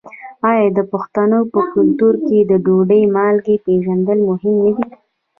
[0.51, 4.85] آیا د پښتنو په کلتور کې د ډوډۍ مالګه پیژندل مهم نه دي؟